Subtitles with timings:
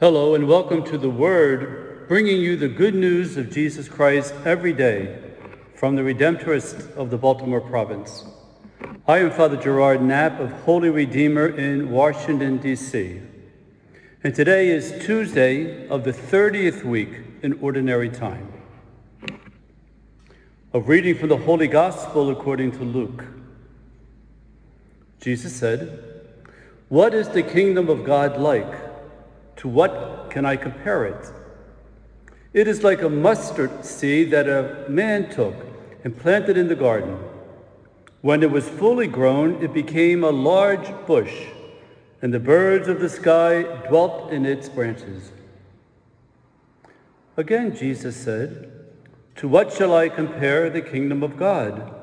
[0.00, 4.72] Hello, and welcome to the Word, bringing you the good news of Jesus Christ every
[4.72, 5.18] day
[5.74, 8.24] from the Redemptorist of the Baltimore Province.
[9.06, 13.20] I am Father Gerard Knapp of Holy Redeemer in Washington, D.C.
[14.24, 18.50] And today is Tuesday of the 30th week in Ordinary Time.
[20.72, 23.26] A reading from the Holy Gospel according to Luke.
[25.20, 26.22] Jesus said,
[26.88, 28.89] What is the kingdom of God like?
[29.60, 31.30] To what can I compare it?
[32.54, 35.54] It is like a mustard seed that a man took
[36.02, 37.18] and planted in the garden.
[38.22, 41.48] When it was fully grown, it became a large bush,
[42.22, 45.30] and the birds of the sky dwelt in its branches.
[47.36, 48.72] Again, Jesus said,
[49.36, 51.94] To what shall I compare the kingdom of God?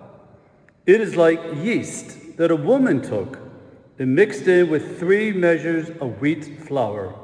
[0.85, 3.39] It is like yeast that a woman took
[3.97, 7.16] and mixed in with three measures of wheat flour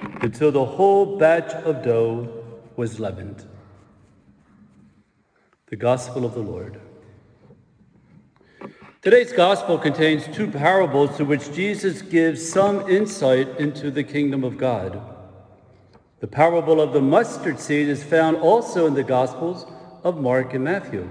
[0.00, 2.44] until the whole batch of dough
[2.76, 3.46] was leavened.
[5.68, 6.80] The Gospel of the Lord.
[9.02, 14.58] Today's Gospel contains two parables to which Jesus gives some insight into the kingdom of
[14.58, 15.00] God.
[16.20, 19.66] The parable of the mustard seed is found also in the Gospels
[20.02, 21.08] of Mark and Matthew.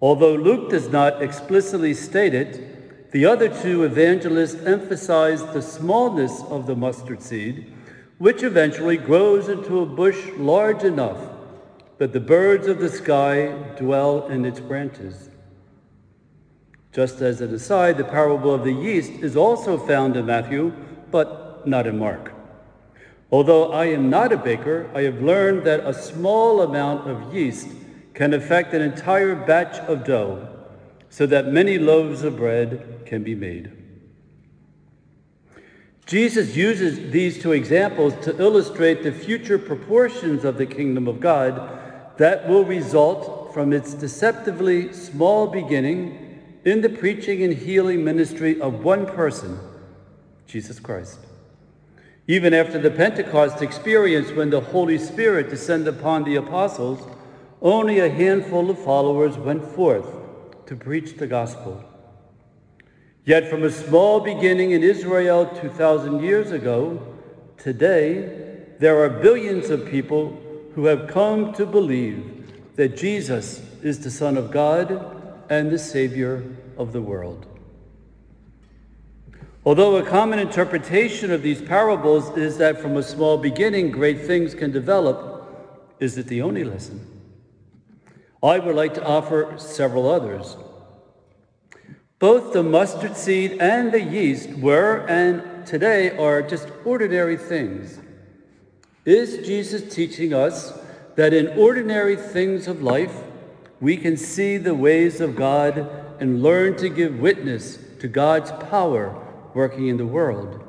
[0.00, 2.73] Although Luke does not explicitly state it,
[3.14, 7.72] the other two evangelists emphasize the smallness of the mustard seed,
[8.18, 11.18] which eventually grows into a bush large enough
[11.98, 15.30] that the birds of the sky dwell in its branches.
[16.92, 20.72] Just as an aside, the parable of the yeast is also found in Matthew,
[21.12, 22.32] but not in Mark.
[23.30, 27.68] Although I am not a baker, I have learned that a small amount of yeast
[28.12, 30.53] can affect an entire batch of dough
[31.14, 33.70] so that many loaves of bread can be made.
[36.06, 42.18] Jesus uses these two examples to illustrate the future proportions of the kingdom of God
[42.18, 48.82] that will result from its deceptively small beginning in the preaching and healing ministry of
[48.82, 49.60] one person,
[50.48, 51.20] Jesus Christ.
[52.26, 57.08] Even after the Pentecost experience, when the Holy Spirit descended upon the apostles,
[57.62, 60.23] only a handful of followers went forth
[60.66, 61.84] to preach the gospel.
[63.24, 67.00] Yet from a small beginning in Israel 2,000 years ago,
[67.56, 70.40] today there are billions of people
[70.74, 76.42] who have come to believe that Jesus is the Son of God and the Savior
[76.76, 77.46] of the world.
[79.64, 84.54] Although a common interpretation of these parables is that from a small beginning great things
[84.54, 87.13] can develop, is it the only lesson?
[88.44, 90.58] I would like to offer several others.
[92.18, 97.98] Both the mustard seed and the yeast were and today are just ordinary things.
[99.06, 100.78] Is Jesus teaching us
[101.16, 103.22] that in ordinary things of life,
[103.80, 105.78] we can see the ways of God
[106.20, 110.62] and learn to give witness to God's power working in the world?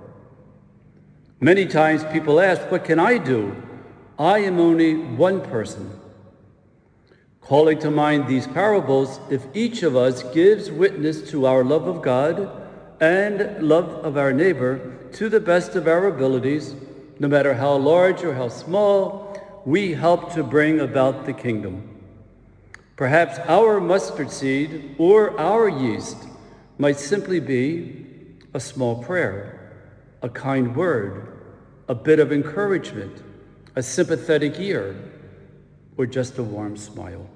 [1.41, 3.61] Many times people ask, What can I do?
[4.17, 5.99] I am only one person.
[7.45, 12.01] Calling to mind these parables, if each of us gives witness to our love of
[12.01, 12.49] God
[12.99, 16.73] and love of our neighbor to the best of our abilities,
[17.19, 22.01] no matter how large or how small, we help to bring about the kingdom.
[22.95, 26.17] Perhaps our mustard seed or our yeast
[26.79, 28.07] might simply be
[28.55, 29.71] a small prayer,
[30.23, 31.37] a kind word,
[31.87, 33.21] a bit of encouragement,
[33.75, 34.95] a sympathetic ear,
[35.95, 37.29] or just a warm smile.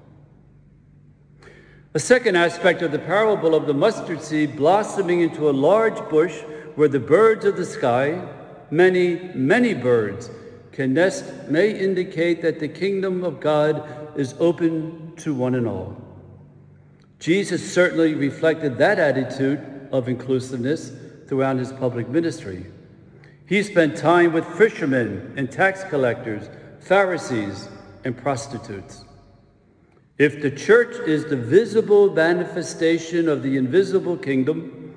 [1.92, 6.40] A second aspect of the parable of the mustard seed blossoming into a large bush
[6.76, 8.28] where the birds of the sky,
[8.70, 10.30] many, many birds,
[10.70, 15.96] can nest may indicate that the kingdom of God is open to one and all.
[17.18, 20.92] Jesus certainly reflected that attitude of inclusiveness
[21.26, 22.66] throughout his public ministry.
[23.46, 26.48] He spent time with fishermen and tax collectors,
[26.78, 27.68] Pharisees,
[28.04, 29.04] and prostitutes.
[30.20, 34.94] If the church is the visible manifestation of the invisible kingdom,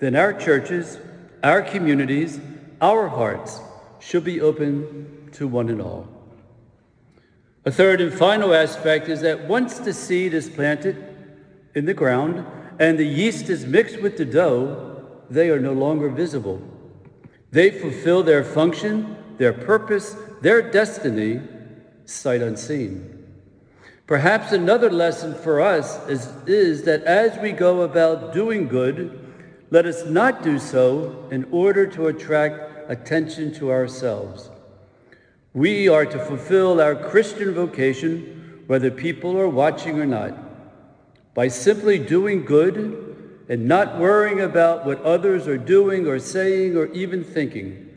[0.00, 0.98] then our churches,
[1.42, 2.38] our communities,
[2.82, 3.58] our hearts
[4.00, 6.06] should be open to one and all.
[7.64, 11.02] A third and final aspect is that once the seed is planted
[11.74, 12.44] in the ground
[12.78, 16.60] and the yeast is mixed with the dough, they are no longer visible.
[17.50, 21.40] They fulfill their function, their purpose, their destiny,
[22.04, 23.15] sight unseen.
[24.06, 29.18] Perhaps another lesson for us is, is that as we go about doing good,
[29.70, 34.48] let us not do so in order to attract attention to ourselves.
[35.54, 40.38] We are to fulfill our Christian vocation, whether people are watching or not,
[41.34, 46.86] by simply doing good and not worrying about what others are doing or saying or
[46.92, 47.88] even thinking.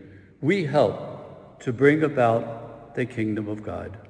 [0.41, 4.08] We help to bring about the kingdom of God.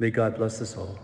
[0.00, 0.98] May God bless us all.